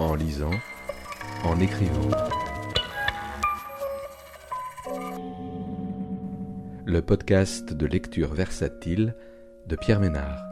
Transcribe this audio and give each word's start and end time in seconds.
en 0.00 0.14
lisant, 0.14 0.50
en 1.44 1.58
écrivant. 1.60 2.10
Le 6.84 7.02
podcast 7.02 7.72
de 7.72 7.86
lecture 7.86 8.32
versatile 8.32 9.14
de 9.66 9.76
Pierre 9.76 10.00
Ménard. 10.00 10.44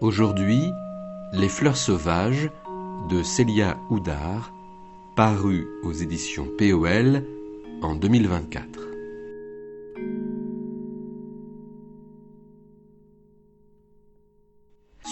Aujourd'hui, 0.00 0.72
Les 1.32 1.48
fleurs 1.48 1.76
sauvages 1.76 2.50
de 3.08 3.22
Célia 3.22 3.78
Houdard, 3.90 4.52
paru 5.14 5.64
aux 5.84 5.92
éditions 5.92 6.48
POL 6.58 7.22
en 7.82 7.94
2024. 7.94 8.89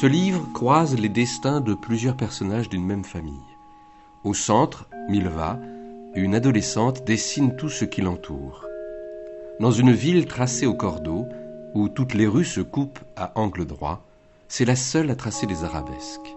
Ce 0.01 0.07
livre 0.07 0.47
croise 0.53 0.95
les 0.97 1.09
destins 1.09 1.61
de 1.61 1.75
plusieurs 1.75 2.17
personnages 2.17 2.69
d'une 2.69 2.87
même 2.87 3.03
famille. 3.03 3.35
Au 4.23 4.33
centre, 4.33 4.87
Milva, 5.09 5.59
une 6.15 6.37
adolescente, 6.37 7.05
dessine 7.05 7.57
tout 7.57 7.69
ce 7.69 7.85
qui 7.85 8.01
l'entoure. 8.01 8.65
Dans 9.59 9.73
une 9.73 9.91
ville 9.91 10.27
tracée 10.27 10.67
au 10.67 10.75
cordeau, 10.75 11.27
où 11.75 11.89
toutes 11.89 12.15
les 12.15 12.29
rues 12.29 12.45
se 12.45 12.61
coupent 12.61 13.01
à 13.17 13.33
angle 13.35 13.67
droit, 13.67 14.07
c'est 14.47 14.65
la 14.65 14.77
seule 14.77 15.11
à 15.11 15.17
tracer 15.17 15.49
des 15.49 15.65
arabesques. 15.65 16.37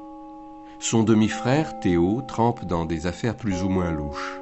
Son 0.79 1.03
demi-frère, 1.03 1.79
Théo, 1.81 2.23
trempe 2.27 2.65
dans 2.65 2.85
des 2.85 3.05
affaires 3.05 3.37
plus 3.37 3.61
ou 3.61 3.69
moins 3.69 3.91
louches. 3.91 4.41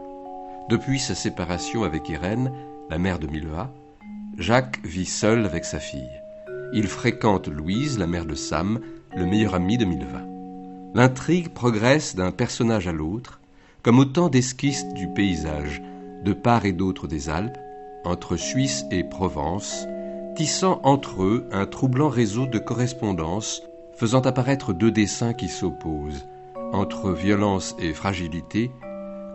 Depuis 0.69 0.97
sa 0.97 1.13
séparation 1.13 1.83
avec 1.83 2.07
Irène, 2.07 2.53
la 2.89 2.97
mère 2.97 3.19
de 3.19 3.27
Milva, 3.27 3.69
Jacques 4.37 4.79
vit 4.85 5.05
seul 5.05 5.45
avec 5.45 5.65
sa 5.65 5.81
fille. 5.81 6.21
Il 6.71 6.87
fréquente 6.87 7.49
Louise, 7.49 7.99
la 7.99 8.07
mère 8.07 8.25
de 8.25 8.35
Sam, 8.35 8.79
le 9.15 9.25
meilleur 9.25 9.55
ami 9.55 9.77
de 9.77 9.85
Milva. 9.85 10.21
L'intrigue 10.93 11.49
progresse 11.49 12.15
d'un 12.15 12.31
personnage 12.31 12.87
à 12.87 12.91
l'autre, 12.91 13.39
comme 13.83 13.99
autant 13.99 14.29
d'esquisses 14.29 14.87
du 14.89 15.07
paysage, 15.07 15.81
de 16.23 16.33
part 16.33 16.65
et 16.65 16.73
d'autre 16.73 17.07
des 17.07 17.29
Alpes, 17.29 17.57
entre 18.03 18.35
Suisse 18.35 18.85
et 18.91 19.03
Provence, 19.03 19.87
tissant 20.35 20.79
entre 20.83 21.23
eux 21.23 21.47
un 21.51 21.65
troublant 21.65 22.09
réseau 22.09 22.45
de 22.45 22.59
correspondances, 22.59 23.61
faisant 23.95 24.21
apparaître 24.21 24.73
deux 24.73 24.91
dessins 24.91 25.33
qui 25.33 25.49
s'opposent, 25.49 26.25
entre 26.71 27.11
violence 27.11 27.75
et 27.79 27.93
fragilité, 27.93 28.71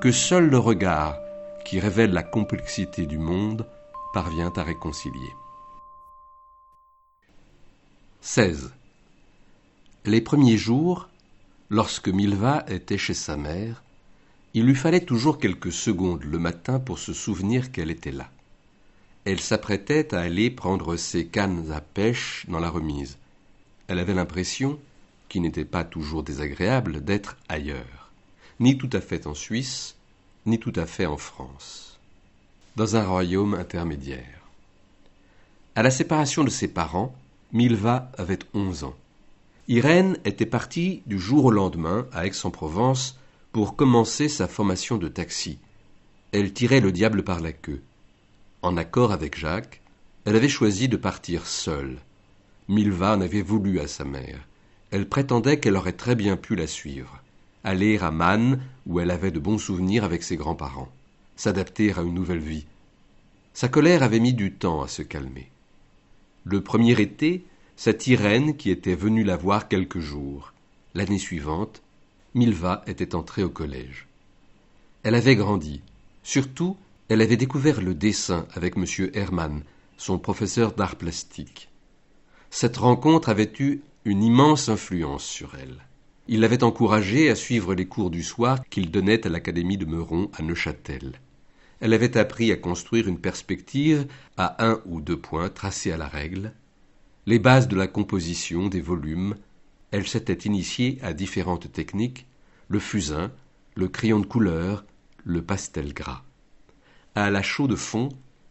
que 0.01 0.13
seul 0.13 0.49
le 0.49 0.59
regard, 0.59 1.19
qui 1.65 1.81
révèle 1.81 2.13
la 2.13 2.23
complexité 2.23 3.07
du 3.07 3.19
monde, 3.19 3.67
parvient 4.13 4.53
à 4.57 4.63
réconcilier. 4.63 5.33
16. 8.21 8.73
Les 10.07 10.21
premiers 10.21 10.59
jours, 10.59 11.09
lorsque 11.71 12.11
Milva 12.11 12.67
était 12.69 12.99
chez 12.99 13.15
sa 13.15 13.39
mère, 13.39 13.83
il 14.53 14.67
lui 14.67 14.75
fallait 14.75 15.01
toujours 15.01 15.39
quelques 15.39 15.73
secondes 15.73 16.25
le 16.25 16.39
matin 16.39 16.79
pour 16.79 16.99
se 16.99 17.15
souvenir 17.15 17.73
qu'elle 17.73 17.91
était 17.91 18.13
là. 18.13 18.31
Elle 19.25 19.41
s'apprêtait 19.41 20.15
à 20.15 20.21
aller 20.21 20.51
prendre 20.51 20.97
ses 20.97 21.27
cannes 21.27 21.73
à 21.73 21.81
pêche 21.81 22.45
dans 22.49 22.61
la 22.61 22.69
remise. 22.69 23.17
Elle 23.89 23.99
avait 23.99 24.13
l'impression, 24.13 24.79
qui 25.31 25.41
n'était 25.41 25.65
pas 25.65 25.85
toujours 25.85 26.23
désagréable, 26.23 27.03
d'être 27.03 27.39
ailleurs, 27.49 28.11
ni 28.61 28.77
tout 28.77 28.91
à 28.93 29.01
fait 29.01 29.27
en 29.27 29.33
Suisse, 29.33 29.97
ni 30.45 30.59
tout 30.59 30.75
à 30.77 30.85
fait 30.85 31.07
en 31.07 31.17
France, 31.17 31.99
dans 32.77 32.97
un 32.97 33.07
royaume 33.07 33.55
intermédiaire. 33.55 34.43
À 35.75 35.83
la 35.83 35.91
séparation 35.91 36.45
de 36.45 36.51
ses 36.51 36.69
parents, 36.69 37.15
Milva 37.55 38.13
avait 38.19 38.41
onze 38.53 38.85
ans. 38.85 38.95
Irène 39.69 40.19
était 40.25 40.47
partie 40.47 41.03
du 41.07 41.19
jour 41.19 41.47
au 41.47 41.51
lendemain 41.51 42.07
à 42.13 42.27
Aix-en-Provence 42.27 43.19
pour 43.53 43.77
commencer 43.77 44.29
sa 44.29 44.49
formation 44.49 44.99
de 44.99 45.09
taxi. 45.09 45.59
Elle 46.33 46.53
tirait 46.53 46.81
le 46.81 46.93
diable 46.93 47.23
par 47.23 47.41
la 47.41 47.53
queue. 47.53 47.83
En 48.63 48.77
accord 48.77 49.13
avec 49.13 49.39
Jacques, 49.39 49.81
elle 50.25 50.37
avait 50.37 50.49
choisi 50.49 50.89
de 50.89 50.97
partir 50.97 51.47
seule. 51.47 51.99
Milva 52.69 53.17
en 53.17 53.21
avait 53.21 53.43
voulu 53.43 53.81
à 53.81 53.87
sa 53.87 54.05
mère. 54.05 54.49
Elle 54.91 55.09
prétendait 55.09 55.61
qu'elle 55.61 55.77
aurait 55.77 55.93
très 55.93 56.15
bien 56.15 56.37
pu 56.37 56.57
la 56.57 56.67
suivre 56.67 57.21
aller 57.65 57.99
à 57.99 58.11
Man, 58.11 58.61
où 58.87 59.01
elle 59.01 59.11
avait 59.11 59.31
de 59.31 59.41
bons 59.41 59.59
souvenirs 59.59 60.05
avec 60.05 60.23
ses 60.23 60.37
grands-parents, 60.37 60.93
s'adapter 61.35 61.93
à 61.93 62.03
une 62.03 62.15
nouvelle 62.15 62.39
vie. 62.39 62.67
Sa 63.55 63.69
colère 63.69 64.03
avait 64.03 64.21
mis 64.21 64.35
du 64.35 64.53
temps 64.53 64.83
à 64.83 64.89
se 64.89 65.03
calmer. 65.03 65.51
Le 66.45 66.61
premier 66.61 67.01
été, 67.01 67.45
cette 67.77 68.07
Irène 68.07 68.57
qui 68.57 68.71
était 68.71 68.95
venue 68.95 69.25
la 69.25 69.37
voir 69.37 69.69
quelques 69.69 69.99
jours. 69.99 70.53
L'année 70.95 71.19
suivante, 71.19 71.83
Milva 72.35 72.83
était 72.87 73.15
entrée 73.15 73.43
au 73.43 73.51
collège. 73.51 74.07
Elle 75.03 75.15
avait 75.15 75.37
grandi. 75.37 75.83
Surtout, 76.23 76.77
elle 77.09 77.21
avait 77.21 77.37
découvert 77.37 77.83
le 77.83 77.95
dessin 77.95 78.47
avec 78.55 78.77
M. 78.77 79.11
Hermann, 79.13 79.63
son 79.97 80.19
professeur 80.19 80.73
d'art 80.73 80.97
plastique. 80.97 81.69
Cette 82.51 82.77
rencontre 82.77 83.29
avait 83.29 83.53
eu 83.59 83.81
une 84.05 84.23
immense 84.23 84.69
influence 84.69 85.25
sur 85.25 85.55
elle. 85.57 85.85
Il 86.29 86.41
l'avait 86.41 86.65
encouragée 86.65 87.29
à 87.29 87.35
suivre 87.35 87.75
les 87.75 87.87
cours 87.87 88.11
du 88.11 88.23
soir 88.23 88.59
qu'il 88.71 88.91
donnait 88.91 89.27
à 89.27 89.31
l'Académie 89.31 89.77
de 89.77 89.85
Meuron 89.85 90.31
à 90.35 90.43
Neuchâtel. 90.43 91.21
Elle 91.81 91.93
avait 91.93 92.17
appris 92.17 92.51
à 92.51 92.57
construire 92.57 93.09
une 93.09 93.19
perspective 93.19 94.07
à 94.37 94.65
un 94.65 94.81
ou 94.87 95.01
deux 95.01 95.19
points 95.19 95.51
tracés 95.51 95.93
à 95.93 95.99
la 95.99 96.09
règle, 96.09 96.53
les 97.27 97.39
bases 97.39 97.69
de 97.69 97.77
la 97.77 97.87
composition 97.87 98.69
des 98.69 98.81
volumes, 98.81 99.35
elle 99.91 100.07
s'était 100.07 100.47
initiée 100.47 100.99
à 101.03 101.13
différentes 101.13 101.73
techniques, 101.73 102.27
le 102.69 102.79
fusain, 102.79 103.33
le 103.75 103.89
crayon 103.89 104.21
de 104.21 104.27
couleur, 104.27 104.85
le 105.25 105.43
pastel 105.43 105.95
gras. 105.95 106.23
À 107.15 107.31
la 107.31 107.43
chaux 107.43 107.69
de 107.69 107.77
fond, 107.77 108.11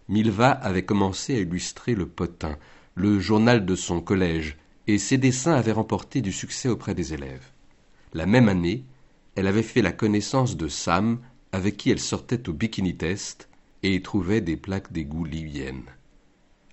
Milva 0.09 0.50
avait 0.50 0.85
commencé 0.85 1.35
à 1.35 1.39
illustrer 1.39 1.95
le 1.95 2.07
potin, 2.07 2.57
le 2.95 3.19
journal 3.19 3.66
de 3.66 3.75
son 3.75 4.01
collège, 4.01 4.57
et 4.88 4.97
ses 4.97 5.17
dessins 5.17 5.53
avaient 5.53 5.72
remporté 5.72 6.22
du 6.22 6.31
succès 6.31 6.67
auprès 6.67 6.95
des 6.95 7.13
élèves. 7.13 7.51
La 8.13 8.25
même 8.25 8.50
année, 8.50 8.83
elle 9.35 9.47
avait 9.47 9.63
fait 9.63 9.81
la 9.81 9.91
connaissance 9.91 10.57
de 10.57 10.67
Sam, 10.67 11.19
avec 11.51 11.78
qui 11.78 11.91
elle 11.91 12.00
sortait 12.00 12.50
au 12.50 12.53
bikini 12.53 12.95
test 12.95 13.50
et 13.83 14.01
trouvait 14.01 14.41
des 14.41 14.57
plaques 14.57 14.91
d'égout 14.91 15.25
libyennes. 15.25 15.85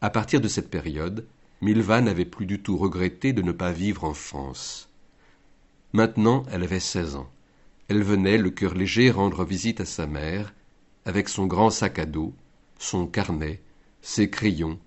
À 0.00 0.10
partir 0.10 0.40
de 0.40 0.48
cette 0.48 0.70
période, 0.70 1.26
Milva 1.62 2.00
n'avait 2.00 2.24
plus 2.24 2.46
du 2.46 2.62
tout 2.62 2.78
regretté 2.78 3.32
de 3.32 3.42
ne 3.42 3.52
pas 3.52 3.72
vivre 3.72 4.04
en 4.04 4.14
France. 4.14 4.88
Maintenant, 5.92 6.44
elle 6.50 6.62
avait 6.62 6.80
seize 6.80 7.16
ans. 7.16 7.30
Elle 7.88 8.02
venait, 8.02 8.38
le 8.38 8.50
cœur 8.50 8.74
léger, 8.74 9.10
rendre 9.10 9.44
visite 9.44 9.80
à 9.80 9.84
sa 9.84 10.06
mère, 10.06 10.54
avec 11.04 11.28
son 11.28 11.46
grand 11.46 11.70
sac 11.70 11.98
à 11.98 12.06
dos, 12.06 12.32
son 12.78 13.06
carnet, 13.06 13.60
ses 14.00 14.30
crayons 14.30 14.78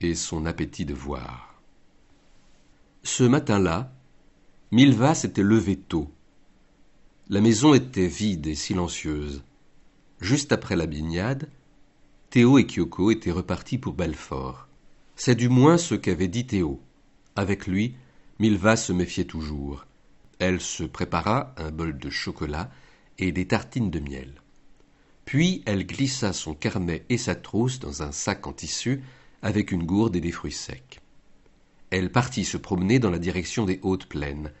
et 0.00 0.14
son 0.14 0.46
appétit 0.46 0.84
de 0.84 0.94
voir. 0.94 1.62
Ce 3.02 3.22
matin-là, 3.22 3.92
Milva 4.72 5.14
s'était 5.14 5.42
levée 5.42 5.76
tôt. 5.76 6.10
La 7.28 7.40
maison 7.40 7.72
était 7.72 8.08
vide 8.08 8.46
et 8.48 8.56
silencieuse. 8.56 9.44
Juste 10.20 10.50
après 10.50 10.74
la 10.74 10.86
baignade, 10.86 11.48
Théo 12.30 12.58
et 12.58 12.66
Kyoko 12.66 13.10
étaient 13.12 13.30
repartis 13.30 13.78
pour 13.78 13.92
Belfort. 13.92 14.65
C'est 15.18 15.34
du 15.34 15.48
moins 15.48 15.78
ce 15.78 15.94
qu'avait 15.94 16.28
dit 16.28 16.46
Théo. 16.46 16.78
Avec 17.36 17.66
lui, 17.66 17.94
Milva 18.38 18.76
se 18.76 18.92
méfiait 18.92 19.24
toujours. 19.24 19.86
Elle 20.38 20.60
se 20.60 20.84
prépara 20.84 21.54
un 21.56 21.70
bol 21.70 21.98
de 21.98 22.10
chocolat 22.10 22.70
et 23.18 23.32
des 23.32 23.46
tartines 23.46 23.90
de 23.90 23.98
miel. 23.98 24.34
Puis 25.24 25.62
elle 25.64 25.86
glissa 25.86 26.34
son 26.34 26.54
carnet 26.54 27.06
et 27.08 27.16
sa 27.16 27.34
trousse 27.34 27.80
dans 27.80 28.02
un 28.02 28.12
sac 28.12 28.46
en 28.46 28.52
tissu 28.52 29.02
avec 29.40 29.72
une 29.72 29.84
gourde 29.84 30.16
et 30.16 30.20
des 30.20 30.32
fruits 30.32 30.52
secs. 30.52 31.00
Elle 31.88 32.12
partit 32.12 32.44
se 32.44 32.58
promener 32.58 32.98
dans 32.98 33.10
la 33.10 33.18
direction 33.18 33.64
des 33.64 33.80
hautes 33.82 34.06
plaines. 34.06 34.52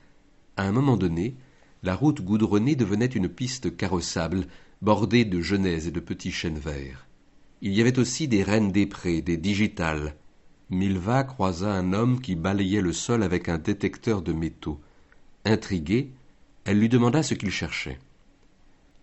À 0.56 0.62
un 0.62 0.72
moment 0.72 0.96
donné, 0.96 1.36
la 1.82 1.94
route 1.94 2.22
goudronnée 2.22 2.76
devenait 2.76 3.04
une 3.04 3.28
piste 3.28 3.76
carrossable, 3.76 4.46
bordée 4.80 5.26
de 5.26 5.42
genêts 5.42 5.86
et 5.86 5.90
de 5.90 6.00
petits 6.00 6.32
chênes 6.32 6.58
verts. 6.58 7.06
Il 7.60 7.74
y 7.74 7.82
avait 7.82 7.98
aussi 7.98 8.26
des 8.26 8.42
rennes 8.42 8.72
des 8.72 8.86
prés, 8.86 9.20
des 9.20 9.36
digitales. 9.36 10.14
Milva 10.68 11.22
croisa 11.22 11.72
un 11.72 11.92
homme 11.92 12.20
qui 12.20 12.34
balayait 12.34 12.80
le 12.80 12.92
sol 12.92 13.22
avec 13.22 13.48
un 13.48 13.58
détecteur 13.58 14.22
de 14.22 14.32
métaux. 14.32 14.80
Intriguée, 15.44 16.10
elle 16.64 16.80
lui 16.80 16.88
demanda 16.88 17.22
ce 17.22 17.34
qu'il 17.34 17.50
cherchait. 17.50 17.98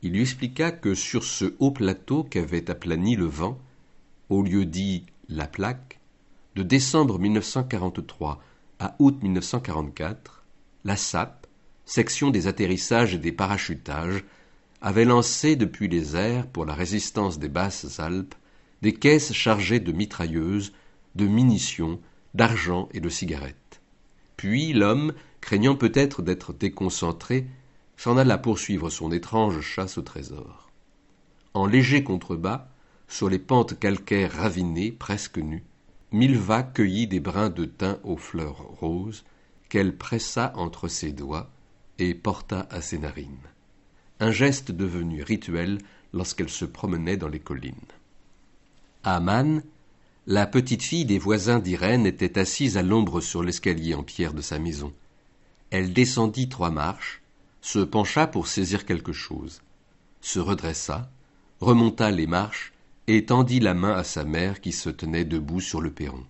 Il 0.01 0.11
lui 0.11 0.21
expliqua 0.21 0.71
que 0.71 0.93
sur 0.93 1.23
ce 1.23 1.55
haut 1.59 1.71
plateau 1.71 2.25
qu'avait 2.25 2.69
aplani 2.69 3.15
le 3.15 3.25
vent, 3.25 3.57
au 4.29 4.41
lieu 4.43 4.65
dit 4.65 5.05
la 5.29 5.47
plaque, 5.47 5.99
de 6.55 6.63
décembre 6.63 7.17
1943 7.17 8.43
à 8.79 8.95
août 8.99 9.23
1944, 9.23 10.43
la 10.83 10.97
SAP, 10.97 11.47
section 11.85 12.29
des 12.29 12.47
atterrissages 12.47 13.15
et 13.15 13.19
des 13.19 13.31
parachutages, 13.31 14.25
avait 14.81 15.05
lancé 15.05 15.55
depuis 15.55 15.87
les 15.87 16.17
airs 16.17 16.47
pour 16.47 16.65
la 16.65 16.73
résistance 16.73 17.39
des 17.39 17.47
basses 17.47 18.01
Alpes 18.01 18.35
des 18.81 18.93
caisses 18.93 19.31
chargées 19.31 19.79
de 19.79 19.93
mitrailleuses, 19.93 20.73
de 21.15 21.27
munitions, 21.27 21.99
d'argent 22.33 22.89
et 22.93 22.99
de 22.99 23.09
cigarettes. 23.09 23.81
Puis 24.37 24.73
l'homme, 24.73 25.13
craignant 25.41 25.75
peut-être 25.75 26.21
d'être 26.21 26.53
déconcentré, 26.53 27.47
s'en 27.97 28.17
alla 28.17 28.37
poursuivre 28.37 28.89
son 28.89 29.11
étrange 29.11 29.61
chasse 29.61 29.97
au 29.97 30.01
trésor. 30.01 30.69
En 31.53 31.65
léger 31.65 32.03
contrebas, 32.03 32.67
sur 33.07 33.29
les 33.29 33.39
pentes 33.39 33.77
calcaires 33.77 34.33
ravinées, 34.33 34.91
presque 34.91 35.37
nues, 35.37 35.63
Milva 36.11 36.63
cueillit 36.63 37.07
des 37.07 37.19
brins 37.19 37.49
de 37.49 37.65
thym 37.65 37.97
aux 38.03 38.17
fleurs 38.17 38.57
roses, 38.79 39.23
qu'elle 39.69 39.95
pressa 39.97 40.53
entre 40.55 40.87
ses 40.87 41.11
doigts 41.11 41.49
et 41.97 42.13
porta 42.13 42.67
à 42.69 42.81
ses 42.81 42.99
narines. 42.99 43.49
Un 44.19 44.31
geste 44.31 44.71
devenu 44.71 45.23
rituel 45.23 45.79
lorsqu'elle 46.13 46.49
se 46.49 46.65
promenait 46.65 47.17
dans 47.17 47.27
les 47.27 47.39
collines. 47.39 47.73
Aman, 49.03 49.61
la 50.25 50.45
petite 50.45 50.83
fille 50.83 51.05
des 51.05 51.19
voisins 51.19 51.59
d'Irène, 51.59 52.05
était 52.05 52.39
assise 52.39 52.77
à 52.77 52.81
l'ombre 52.81 53.19
sur 53.19 53.43
l'escalier 53.43 53.93
en 53.93 54.03
pierre 54.03 54.33
de 54.33 54.41
sa 54.41 54.57
maison. 54.57 54.93
Elle 55.69 55.91
descendit 55.91 56.47
trois 56.47 56.71
marches, 56.71 57.21
se 57.61 57.79
pencha 57.79 58.27
pour 58.27 58.47
saisir 58.47 58.85
quelque 58.85 59.11
chose, 59.11 59.61
se 60.21 60.39
redressa, 60.39 61.09
remonta 61.59 62.09
les 62.11 62.27
marches 62.27 62.73
et 63.07 63.25
tendit 63.25 63.59
la 63.59 63.73
main 63.73 63.93
à 63.93 64.03
sa 64.03 64.23
mère 64.23 64.61
qui 64.61 64.71
se 64.71 64.89
tenait 64.89 65.25
debout 65.25 65.59
sur 65.59 65.81
le 65.81 65.91
perron. 65.91 66.25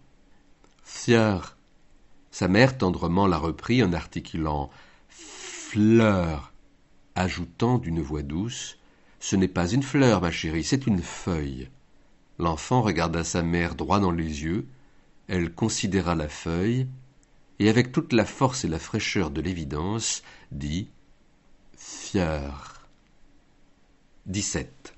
Fier. 0.83 1.55
Sa 2.31 2.47
mère 2.47 2.79
tendrement 2.79 3.27
la 3.27 3.37
reprit 3.37 3.83
en 3.83 3.93
articulant 3.93 4.71
fleur, 5.07 6.51
ajoutant 7.13 7.77
d'une 7.77 8.01
voix 8.01 8.23
douce 8.23 8.77
Ce 9.19 9.35
n'est 9.35 9.47
pas 9.47 9.67
une 9.67 9.83
fleur, 9.83 10.19
ma 10.21 10.31
chérie, 10.31 10.63
c'est 10.63 10.87
une 10.87 11.01
feuille. 11.01 11.69
L'enfant 12.39 12.81
regarda 12.81 13.23
sa 13.23 13.43
mère 13.43 13.75
droit 13.75 13.99
dans 13.99 14.11
les 14.11 14.43
yeux, 14.43 14.65
elle 15.27 15.53
considéra 15.53 16.15
la 16.15 16.27
feuille, 16.27 16.87
et 17.59 17.69
avec 17.69 17.91
toute 17.91 18.13
la 18.13 18.25
force 18.25 18.65
et 18.65 18.67
la 18.67 18.79
fraîcheur 18.79 19.29
de 19.29 19.41
l'évidence, 19.41 20.23
dit 20.51 20.89
Fier. 21.77 22.87
17. 24.25 24.93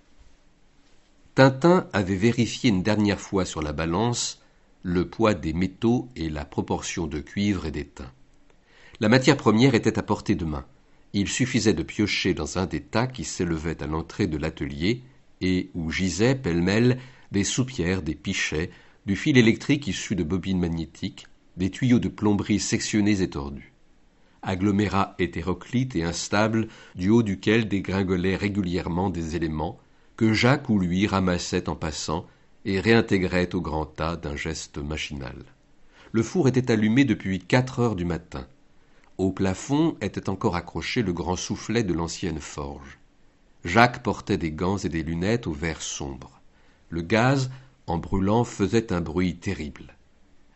Tintin 1.34 1.88
avait 1.94 2.16
vérifié 2.16 2.70
une 2.70 2.84
dernière 2.84 3.20
fois 3.20 3.44
sur 3.44 3.62
la 3.62 3.74
balance 3.74 4.42
le 4.84 5.10
poids 5.10 5.34
des 5.34 5.52
métaux 5.52 6.10
et 6.16 6.30
la 6.30 6.46
proportion 6.46 7.08
de 7.08 7.20
cuivre 7.20 7.66
et 7.66 7.72
d'étain. 7.72 8.12
La 9.00 9.10
matière 9.10 9.36
première 9.36 9.74
était 9.74 9.98
à 9.98 10.04
portée 10.04 10.36
de 10.36 10.46
main. 10.46 10.64
Il 11.14 11.28
suffisait 11.28 11.74
de 11.74 11.82
piocher 11.82 12.36
dans 12.36 12.60
un 12.60 12.68
des 12.68 12.82
tas 12.82 13.08
qui 13.08 13.24
s'élevaient 13.24 13.82
à 13.82 13.88
l'entrée 13.88 14.28
de 14.28 14.38
l'atelier 14.38 15.02
et 15.42 15.72
où 15.74 15.90
gisaient 15.90 16.36
pêle-mêle 16.36 17.00
des 17.32 17.44
soupières, 17.44 18.02
des 18.02 18.16
pichets, 18.16 18.72
du 19.06 19.16
fil 19.16 19.38
électrique 19.38 19.88
issu 19.88 20.16
de 20.16 20.24
bobines 20.24 20.60
magnétiques, 20.60 21.28
des 21.58 21.70
tuyaux 21.70 22.00
de 22.00 22.10
plomberie 22.10 22.60
sectionnés 22.60 23.22
et 23.22 23.30
tordus. 23.30 23.74
Agglomérats 24.42 25.16
hétéroclites 25.20 25.96
et 25.96 26.04
instables, 26.04 26.68
du 26.96 27.10
haut 27.10 27.24
duquel 27.24 27.68
dégringolaient 27.68 28.36
régulièrement 28.36 29.10
des 29.10 29.36
éléments, 29.36 29.80
que 30.18 30.34
Jacques 30.34 30.70
ou 30.70 30.80
lui 30.80 31.08
ramassait 31.08 31.68
en 31.68 31.76
passant 31.76 32.26
et 32.64 32.80
réintégrait 32.80 33.54
au 33.56 33.62
grand 33.62 33.86
tas 33.86 34.16
d'un 34.16 34.36
geste 34.36 34.78
machinal. 34.78 35.44
Le 36.12 36.24
four 36.24 36.48
était 36.48 36.72
allumé 36.72 37.06
depuis 37.06 37.40
quatre 37.40 37.80
heures 37.80 37.96
du 37.96 38.06
matin. 38.06 38.48
Au 39.18 39.32
plafond 39.32 39.98
était 40.02 40.30
encore 40.30 40.56
accroché 40.56 41.02
le 41.02 41.14
grand 41.14 41.36
soufflet 41.36 41.84
de 41.84 41.94
l'ancienne 41.94 42.40
forge. 42.40 43.00
Jacques 43.64 44.04
portait 44.04 44.38
des 44.38 44.52
gants 44.52 44.78
et 44.78 44.90
des 44.90 45.04
lunettes 45.04 45.48
au 45.48 45.54
vert 45.54 45.82
sombre. 45.82 46.42
Le 46.90 47.02
gaz, 47.02 47.50
en 47.88 47.98
brûlant, 47.98 48.44
faisait 48.44 48.94
un 48.94 49.02
bruit 49.02 49.38
terrible. 49.38 49.96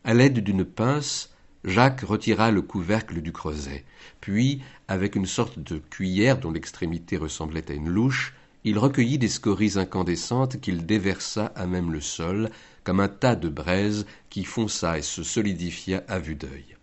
À 0.04 0.14
l'aide 0.14 0.40
d'une 0.40 0.66
pince, 0.66 1.32
Jacques 1.66 2.02
retira 2.02 2.52
le 2.52 2.62
couvercle 2.62 3.22
du 3.22 3.32
creuset, 3.32 3.84
puis, 4.22 4.62
avec 4.88 5.16
une 5.16 5.26
sorte 5.26 5.60
de 5.60 5.78
cuillère 5.78 6.38
dont 6.38 6.52
l'extrémité 6.52 7.18
ressemblait 7.18 7.70
à 7.70 7.74
une 7.74 7.90
louche, 7.90 8.34
il 8.64 8.78
recueillit 8.78 9.18
des 9.18 9.28
scories 9.30 9.78
incandescentes 9.78 10.60
qu'il 10.62 10.86
déversa 10.86 11.48
à 11.56 11.66
même 11.66 11.92
le 11.92 12.02
sol, 12.02 12.50
comme 12.84 13.00
un 13.00 13.08
tas 13.08 13.36
de 13.36 13.50
braise 13.50 14.06
qui 14.30 14.44
fonça 14.44 14.98
et 14.98 15.02
se 15.02 15.24
solidifia 15.24 16.04
à 16.08 16.20
vue 16.20 16.36
d'œil. 16.36 16.78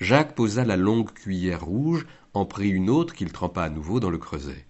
Jacques 0.00 0.34
posa 0.34 0.64
la 0.64 0.76
longue 0.76 1.12
cuillère 1.12 1.64
rouge, 1.64 2.06
en 2.34 2.44
prit 2.44 2.70
une 2.70 2.90
autre 2.90 3.14
qu'il 3.14 3.30
trempa 3.30 3.62
à 3.62 3.70
nouveau 3.70 4.00
dans 4.00 4.10
le 4.10 4.18
creuset. 4.18 4.64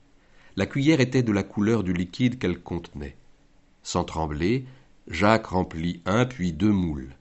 La 0.56 0.66
cuillère 0.66 1.00
était 1.00 1.22
de 1.22 1.32
la 1.32 1.42
couleur 1.42 1.84
du 1.84 1.92
liquide 1.92 2.38
qu'elle 2.38 2.60
contenait. 2.60 3.16
Sans 3.82 4.04
trembler, 4.04 4.64
Jacques 5.08 5.46
remplit 5.46 6.00
un 6.06 6.24
puis 6.24 6.52
deux 6.52 6.72
moules, 6.72 7.14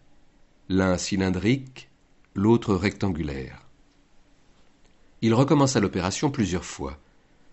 l'un 0.70 0.98
cylindrique, 0.98 1.90
l'autre 2.36 2.76
rectangulaire. 2.76 3.66
Il 5.22 5.34
recommença 5.34 5.80
l'opération 5.80 6.32
plusieurs 6.32 6.66
fois. 6.66 6.98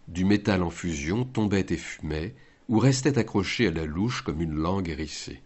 Du 0.07 0.25
métal 0.25 0.63
en 0.63 0.71
fusion 0.71 1.25
tombait 1.25 1.67
et 1.69 1.77
fumait, 1.77 2.35
ou 2.69 2.79
restait 2.79 3.19
accroché 3.19 3.69
à 3.69 3.71
la 3.71 3.85
louche 3.85 4.23
comme 4.23 4.41
une 4.41 4.55
langue 4.55 4.89
hérissée. 4.89 5.43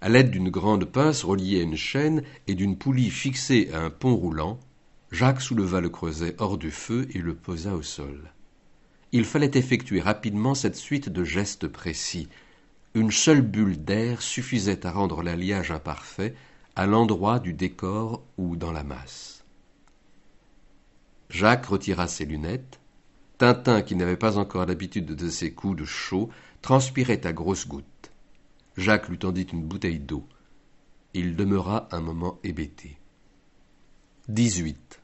À 0.00 0.08
l'aide 0.08 0.30
d'une 0.30 0.50
grande 0.50 0.84
pince 0.84 1.24
reliée 1.24 1.60
à 1.60 1.62
une 1.62 1.76
chaîne 1.76 2.22
et 2.46 2.54
d'une 2.54 2.76
poulie 2.76 3.10
fixée 3.10 3.70
à 3.72 3.80
un 3.80 3.90
pont 3.90 4.14
roulant, 4.14 4.60
Jacques 5.10 5.40
souleva 5.40 5.80
le 5.80 5.88
creuset 5.88 6.34
hors 6.38 6.58
du 6.58 6.70
feu 6.70 7.06
et 7.14 7.18
le 7.18 7.34
posa 7.34 7.74
au 7.74 7.82
sol. 7.82 8.32
Il 9.12 9.24
fallait 9.24 9.52
effectuer 9.54 10.00
rapidement 10.00 10.54
cette 10.54 10.76
suite 10.76 11.08
de 11.08 11.24
gestes 11.24 11.68
précis. 11.68 12.28
Une 12.94 13.10
seule 13.10 13.42
bulle 13.42 13.82
d'air 13.84 14.22
suffisait 14.22 14.86
à 14.86 14.92
rendre 14.92 15.22
l'alliage 15.22 15.72
imparfait 15.72 16.34
à 16.76 16.86
l'endroit 16.86 17.40
du 17.40 17.52
décor 17.52 18.22
ou 18.38 18.54
dans 18.54 18.70
la 18.70 18.84
masse. 18.84 19.44
Jacques 21.28 21.66
retira 21.66 22.06
ses 22.06 22.24
lunettes, 22.24 22.78
Tintin, 23.38 23.82
qui 23.82 23.96
n'avait 23.96 24.16
pas 24.16 24.38
encore 24.38 24.66
l'habitude 24.66 25.06
de 25.06 25.28
ces 25.28 25.52
coups 25.52 25.78
de 25.78 25.84
chaud, 25.84 26.30
transpirait 26.62 27.26
à 27.26 27.32
grosses 27.32 27.66
gouttes. 27.66 28.12
Jacques 28.76 29.08
lui 29.08 29.18
tendit 29.18 29.42
une 29.42 29.64
bouteille 29.64 29.98
d'eau. 29.98 30.24
Il 31.14 31.34
demeura 31.34 31.88
un 31.90 32.00
moment 32.00 32.38
hébété. 32.44 32.96
18. 34.28 35.00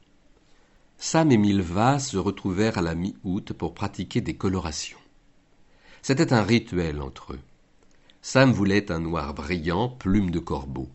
Sam 0.97 1.31
et 1.31 1.37
Milva 1.37 1.99
se 1.99 2.17
retrouvèrent 2.17 2.77
à 2.77 2.81
la 2.81 2.95
mi-août 2.95 3.51
pour 3.53 3.73
pratiquer 3.73 4.21
des 4.21 4.35
colorations. 4.35 4.97
C'était 6.01 6.31
un 6.31 6.43
rituel 6.43 7.01
entre 7.01 7.33
eux. 7.33 7.39
Sam 8.23 8.51
voulait 8.51 8.91
un 8.91 8.99
noir 8.99 9.33
brillant, 9.33 9.89
plume 9.89 10.29
de 10.29 10.39
corbeau. 10.39 10.89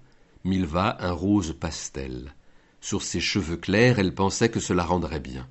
Milva 0.44 0.96
un 1.00 1.10
rose 1.10 1.56
pastel. 1.58 2.34
Sur 2.80 3.02
ses 3.02 3.18
cheveux 3.18 3.56
clairs, 3.56 3.98
elle 3.98 4.14
pensait 4.14 4.48
que 4.48 4.60
cela 4.60 4.84
rendrait 4.84 5.18
bien. 5.18 5.48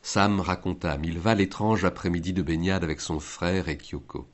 Sam 0.00 0.40
raconta 0.40 0.92
à 0.92 0.96
Milva 0.96 1.34
l'étrange 1.34 1.84
après-midi 1.84 2.32
de 2.32 2.40
baignade 2.40 2.84
avec 2.84 3.02
son 3.02 3.20
frère 3.20 3.68
et 3.68 3.76
Kyoko. 3.76 4.26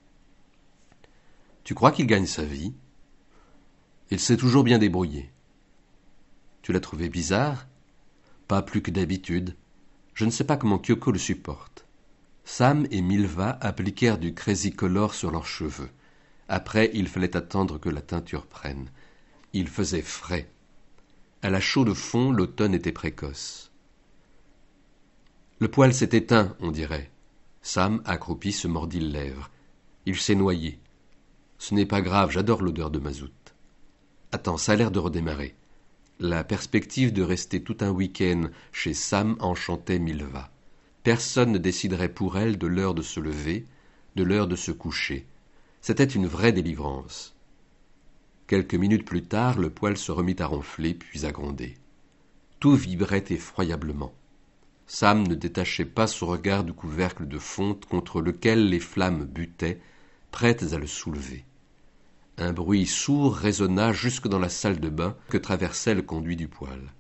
Tu 1.65 1.75
crois 1.75 1.91
qu'il 1.91 2.07
gagne 2.07 2.27
sa 2.27 2.45
vie? 2.45 2.73
Il 4.13 4.21
s'est 4.21 4.37
toujours 4.37 4.63
bien 4.63 4.79
débrouillé. 4.79 5.33
Tu 6.63 6.73
l'as 6.73 6.79
trouvé 6.79 7.09
bizarre? 7.09 7.67
Pas 8.47 8.63
plus 8.63 8.81
que 8.81 8.93
d'habitude. 8.93 9.57
Je 10.15 10.25
ne 10.25 10.31
sais 10.31 10.45
pas 10.45 10.57
comment 10.57 10.79
Kyoko 10.79 11.11
le 11.11 11.19
supporte. 11.19 11.85
Sam 12.45 12.87
et 12.93 13.03
Milva 13.03 13.59
appliquèrent 13.61 14.19
du 14.19 14.35
crazy 14.35 14.73
sur 15.13 15.33
leurs 15.33 15.47
cheveux. 15.47 15.91
Après, 16.49 16.91
il 16.95 17.09
fallait 17.09 17.37
attendre 17.37 17.79
que 17.79 17.89
la 17.89 18.03
teinture 18.03 18.47
prenne. 18.47 18.91
Il 19.53 19.69
faisait 19.69 20.03
frais. 20.03 20.49
À 21.43 21.51
la 21.51 21.61
chaux 21.61 21.85
de 21.85 21.95
fond, 21.95 22.31
l'automne 22.31 22.75
était 22.75 22.93
précoce. 22.93 23.73
Le 25.59 25.69
poil 25.69 25.95
s'est 25.95 26.11
éteint, 26.13 26.55
on 26.61 26.71
dirait. 26.71 27.11
Sam, 27.63 28.03
accroupi, 28.05 28.53
se 28.53 28.69
mordit 28.69 29.01
les 29.01 29.09
lèvres. 29.09 29.51
Il 30.05 30.17
s'est 30.17 30.35
noyé. 30.35 30.79
Ce 31.59 31.75
n'est 31.75 31.87
pas 31.87 32.03
grave, 32.03 32.31
j'adore 32.31 32.63
l'odeur 32.63 32.91
de 32.91 32.99
mazout. 32.99 33.33
Attends, 34.33 34.59
ça 34.59 34.73
a 34.73 34.77
l'air 34.77 34.91
de 34.91 34.99
redémarrer. 34.99 35.55
La 36.21 36.45
perspective 36.45 37.13
de 37.13 37.23
rester 37.23 37.63
tout 37.63 37.77
un 37.81 37.91
week-end 37.91 38.49
chez 38.73 38.95
Sam 38.95 39.37
enchantait 39.41 39.99
Milva. 39.99 40.51
Personne 41.03 41.53
ne 41.53 41.59
déciderait 41.59 42.13
pour 42.13 42.39
elle 42.39 42.59
de 42.59 42.67
l'heure 42.67 42.95
de 42.95 43.03
se 43.03 43.21
lever, 43.21 43.65
de 44.15 44.23
l'heure 44.23 44.49
de 44.49 44.57
se 44.57 44.73
coucher. 44.73 45.27
C'était 45.87 46.03
une 46.03 46.27
vraie 46.27 46.51
délivrance. 46.51 47.37
Quelques 48.49 48.75
minutes 48.75 49.05
plus 49.05 49.23
tard, 49.23 49.57
le 49.57 49.71
poil 49.71 49.97
se 49.97 50.11
remit 50.11 50.35
à 50.41 50.47
ronfler, 50.47 50.95
puis 50.95 51.25
à 51.25 51.31
gronder. 51.31 51.77
Tout 52.59 52.75
vibrait 52.75 53.23
effroyablement. 53.31 54.13
Sam 54.89 55.29
ne 55.29 55.37
détachait 55.37 55.85
pas 55.85 56.09
son 56.09 56.27
regard 56.27 56.65
du 56.65 56.73
couvercle 56.73 57.29
de 57.29 57.39
fonte 57.39 57.87
contre 57.87 58.21
lequel 58.21 58.69
les 58.69 58.81
flammes 58.81 59.27
butaient, 59.27 59.81
prêtes 60.33 60.73
à 60.73 60.79
le 60.79 60.89
soulever. 60.89 61.45
Un 62.37 62.53
bruit 62.53 62.87
sourd 62.87 63.37
résonna 63.37 63.93
jusque 63.93 64.27
dans 64.27 64.41
la 64.41 64.49
salle 64.49 64.81
de 64.81 64.89
bain 64.89 65.15
que 65.29 65.39
traversait 65.39 65.95
le 65.95 66.03
conduit 66.03 66.35
du 66.35 66.49
poêle. 66.49 66.93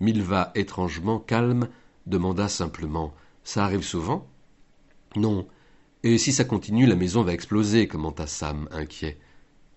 Milva, 0.00 0.50
étrangement 0.56 1.20
calme, 1.20 1.68
demanda 2.06 2.48
simplement 2.48 3.14
Ça 3.44 3.64
arrive 3.64 3.84
souvent? 3.84 4.26
Non. 5.14 5.46
Et 6.04 6.16
si 6.16 6.32
ça 6.32 6.44
continue, 6.44 6.86
la 6.86 6.94
maison 6.94 7.22
va 7.22 7.32
exploser, 7.32 7.88
commenta 7.88 8.28
Sam, 8.28 8.68
inquiet. 8.70 9.18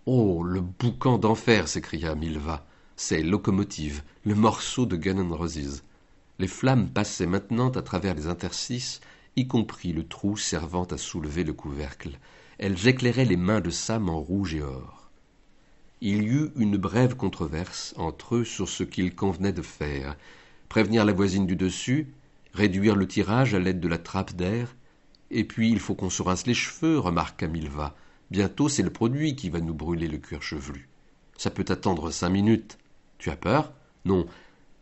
Oh, 0.05 0.43
le 0.43 0.61
boucan 0.61 1.17
d'enfer 1.17 1.67
s'écria 1.67 2.13
Milva. 2.13 2.67
C'est 2.95 3.23
Locomotive, 3.23 4.03
le 4.23 4.35
morceau 4.35 4.85
de 4.85 4.97
Gun 4.97 5.17
and 5.17 5.35
Roses. 5.35 5.83
Les 6.37 6.47
flammes 6.47 6.89
passaient 6.89 7.25
maintenant 7.25 7.71
à 7.71 7.81
travers 7.81 8.13
les 8.13 8.27
interstices, 8.27 9.01
y 9.35 9.47
compris 9.47 9.93
le 9.93 10.07
trou 10.07 10.37
servant 10.37 10.83
à 10.85 10.97
soulever 10.97 11.43
le 11.43 11.53
couvercle. 11.53 12.19
Elles 12.59 12.87
éclairaient 12.87 13.25
les 13.25 13.37
mains 13.37 13.61
de 13.61 13.71
Sam 13.71 14.07
en 14.07 14.19
rouge 14.19 14.53
et 14.53 14.61
or. 14.61 15.09
Il 16.01 16.21
y 16.21 16.27
eut 16.27 16.51
une 16.55 16.77
brève 16.77 17.15
controverse 17.15 17.95
entre 17.97 18.35
eux 18.35 18.45
sur 18.45 18.69
ce 18.69 18.83
qu'il 18.83 19.15
convenait 19.15 19.53
de 19.53 19.63
faire. 19.63 20.15
Prévenir 20.69 21.03
la 21.03 21.13
voisine 21.13 21.47
du 21.47 21.55
dessus, 21.55 22.13
réduire 22.53 22.95
le 22.95 23.07
tirage 23.07 23.55
à 23.55 23.59
l'aide 23.59 23.79
de 23.79 23.87
la 23.87 23.97
trappe 23.97 24.35
d'air, 24.35 24.75
et 25.31 25.43
puis 25.43 25.71
il 25.71 25.79
faut 25.79 25.95
qu'on 25.95 26.09
se 26.09 26.21
rince 26.21 26.45
les 26.45 26.53
cheveux, 26.53 26.99
remarqua 26.99 27.47
Milva. 27.47 27.95
Bientôt 28.29 28.69
c'est 28.69 28.83
le 28.83 28.91
produit 28.91 29.35
qui 29.35 29.49
va 29.49 29.59
nous 29.59 29.73
brûler 29.73 30.07
le 30.07 30.17
cuir 30.17 30.41
chevelu. 30.41 30.89
Ça 31.37 31.49
peut 31.49 31.65
attendre 31.69 32.11
cinq 32.11 32.29
minutes. 32.29 32.77
Tu 33.17 33.29
as 33.29 33.35
peur? 33.35 33.73
Non, 34.05 34.25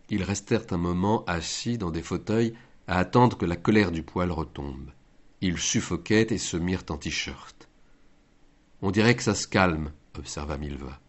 ils 0.10 0.24
restèrent 0.24 0.66
un 0.72 0.78
moment 0.78 1.24
assis 1.26 1.78
dans 1.78 1.92
des 1.92 2.02
fauteuils 2.02 2.56
à 2.88 2.98
attendre 2.98 3.38
que 3.38 3.46
la 3.46 3.56
colère 3.56 3.92
du 3.92 4.04
poêle 4.04 4.32
retombe. 4.32 4.92
Ils 5.42 5.58
suffoquaient 5.58 6.28
et 6.32 6.38
se 6.38 6.58
mirent 6.58 6.86
en 6.90 6.98
t-shirt. 6.98 7.70
On 8.82 8.92
dirait 8.92 9.16
que 9.16 9.24
ça 9.24 9.36
se 9.36 9.48
calme, 9.48 9.92
observa 10.18 10.58
Milva. 10.58 11.00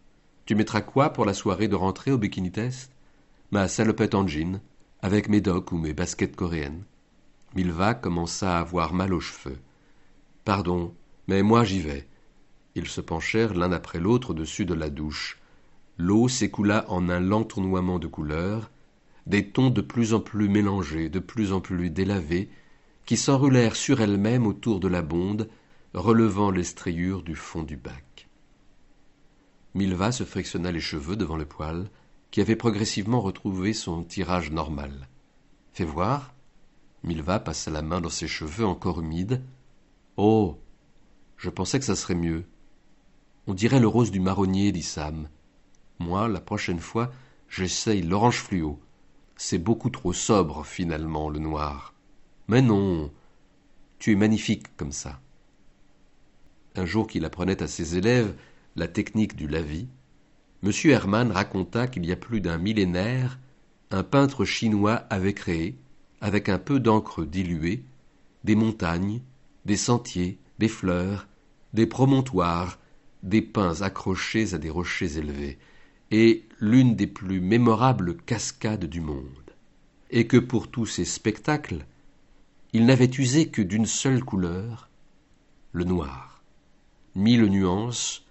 Tu 0.44 0.54
mettras 0.54 0.82
quoi 0.82 1.10
pour 1.10 1.24
la 1.24 1.34
soirée 1.34 1.68
de 1.68 1.76
rentrée 1.76 2.12
au 2.12 2.18
bikini 2.18 2.50
test? 2.52 2.92
Ma 3.50 3.68
salopette 3.68 4.14
en 4.14 4.26
jean, 4.26 4.60
avec 5.02 5.28
mes 5.28 5.40
docks 5.40 5.72
ou 5.72 5.78
mes 5.78 5.94
baskets 5.94 6.36
coréennes. 6.36 6.84
Milva 7.54 7.94
commença 7.94 8.56
à 8.56 8.60
avoir 8.60 8.92
mal 8.92 9.12
aux 9.12 9.20
cheveux. 9.20 9.58
Pardon, 10.44 10.94
mais 11.26 11.42
moi 11.42 11.64
j'y 11.64 11.80
vais. 11.80 12.06
Ils 12.74 12.88
se 12.88 13.00
penchèrent 13.00 13.54
l'un 13.54 13.72
après 13.72 13.98
l'autre 13.98 14.30
au-dessus 14.30 14.64
de 14.64 14.74
la 14.74 14.90
douche. 14.90 15.38
L'eau 15.98 16.28
s'écoula 16.28 16.84
en 16.88 17.08
un 17.08 17.20
lent 17.20 17.44
tournoiement 17.44 17.98
de 17.98 18.06
couleurs, 18.06 18.70
des 19.26 19.48
tons 19.48 19.70
de 19.70 19.80
plus 19.80 20.14
en 20.14 20.20
plus 20.20 20.48
mélangés, 20.48 21.08
de 21.08 21.18
plus 21.18 21.52
en 21.52 21.60
plus 21.60 21.90
délavés, 21.90 22.48
qui 23.04 23.16
s'enroulèrent 23.16 23.76
sur 23.76 24.00
elles-mêmes 24.00 24.46
autour 24.46 24.80
de 24.80 24.88
la 24.88 25.02
bonde, 25.02 25.48
relevant 25.92 26.50
les 26.50 26.64
striures 26.64 27.22
du 27.22 27.34
fond 27.34 27.62
du 27.62 27.76
bac. 27.76 28.28
Milva 29.74 30.12
se 30.12 30.24
frictionna 30.24 30.72
les 30.72 30.80
cheveux 30.80 31.16
devant 31.16 31.36
le 31.36 31.44
poêle, 31.44 31.90
qui 32.30 32.40
avait 32.40 32.56
progressivement 32.56 33.20
retrouvé 33.20 33.72
son 33.72 34.04
tirage 34.04 34.50
normal. 34.50 35.08
Fais 35.72 35.84
voir. 35.84 36.32
Milva 37.02 37.40
passa 37.40 37.70
la 37.70 37.82
main 37.82 38.00
dans 38.00 38.10
ses 38.10 38.28
cheveux 38.28 38.66
encore 38.66 39.00
humides. 39.00 39.42
Oh. 40.16 40.58
Je 41.36 41.48
pensais 41.48 41.78
que 41.78 41.84
ça 41.84 41.96
serait 41.96 42.14
mieux. 42.14 42.44
On 43.46 43.54
dirait 43.54 43.80
le 43.80 43.88
rose 43.88 44.10
du 44.10 44.20
marronnier, 44.20 44.72
dit 44.72 44.82
Sam. 44.82 45.28
Moi, 45.98 46.28
la 46.28 46.40
prochaine 46.40 46.80
fois, 46.80 47.10
j'essaye 47.48 48.02
l'orange 48.02 48.42
fluo. 48.42 48.78
C'est 49.36 49.58
beaucoup 49.58 49.88
trop 49.88 50.12
sobre, 50.12 50.66
finalement, 50.66 51.30
le 51.30 51.38
noir. 51.38 51.94
Mais 52.48 52.60
non, 52.60 53.10
tu 53.98 54.12
es 54.12 54.16
magnifique 54.16 54.76
comme 54.76 54.92
ça. 54.92 55.20
Un 56.76 56.84
jour 56.84 57.06
qu'il 57.06 57.24
apprenait 57.24 57.62
à 57.62 57.68
ses 57.68 57.96
élèves 57.96 58.34
la 58.76 58.88
technique 58.88 59.36
du 59.36 59.48
lavis, 59.48 59.88
M. 60.62 60.72
Hermann 60.84 61.32
raconta 61.32 61.86
qu'il 61.86 62.04
y 62.04 62.12
a 62.12 62.16
plus 62.16 62.40
d'un 62.40 62.58
millénaire, 62.58 63.38
un 63.90 64.02
peintre 64.02 64.44
chinois 64.44 65.06
avait 65.08 65.32
créé, 65.32 65.78
avec 66.20 66.48
un 66.48 66.58
peu 66.58 66.80
d'encre 66.80 67.24
diluée, 67.24 67.82
des 68.44 68.54
montagnes, 68.54 69.20
des 69.64 69.76
sentiers, 69.76 70.38
des 70.58 70.68
fleurs, 70.68 71.26
des 71.72 71.86
promontoires, 71.86 72.78
des 73.22 73.42
pins 73.42 73.82
accrochés 73.82 74.54
à 74.54 74.58
des 74.58 74.70
rochers 74.70 75.18
élevés, 75.18 75.58
et 76.10 76.44
l'une 76.58 76.96
des 76.96 77.06
plus 77.06 77.40
mémorables 77.40 78.16
cascades 78.16 78.86
du 78.86 79.00
monde, 79.00 79.54
et 80.10 80.26
que 80.26 80.36
pour 80.36 80.68
tous 80.68 80.86
ces 80.86 81.04
spectacles, 81.04 81.84
il 82.72 82.86
n'avait 82.86 83.10
usé 83.18 83.48
que 83.48 83.62
d'une 83.62 83.86
seule 83.86 84.24
couleur, 84.24 84.88
le 85.72 85.84
noir, 85.84 86.42
mille 87.14 87.46
nuances, 87.46 88.24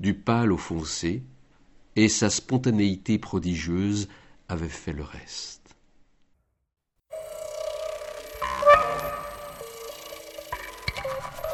du 0.00 0.14
pâle 0.14 0.52
au 0.52 0.58
foncé, 0.58 1.22
et 1.94 2.08
sa 2.08 2.28
spontanéité 2.30 3.18
prodigieuse 3.18 4.08
avait 4.48 4.68
fait 4.68 4.92
le 4.92 5.02
reste. 5.02 5.65